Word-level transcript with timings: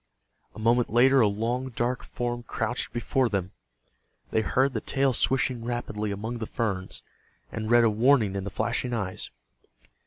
A 0.55 0.59
moment 0.59 0.89
later 0.89 1.21
a 1.21 1.27
long 1.27 1.69
dark 1.69 2.01
form 2.03 2.41
crouched 2.41 2.91
before 2.91 3.29
them. 3.29 3.51
They 4.31 4.41
heard 4.41 4.73
the 4.73 4.81
tail 4.81 5.13
swishing 5.13 5.63
rapidly 5.63 6.09
among 6.09 6.39
the 6.39 6.47
ferns, 6.47 7.03
and 7.51 7.69
read 7.69 7.83
a 7.83 7.89
warning 7.91 8.35
in 8.35 8.43
the 8.43 8.49
flashing 8.49 8.95
eyes. 8.95 9.29